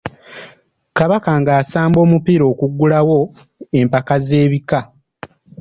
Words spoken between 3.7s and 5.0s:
empaka z’ebika.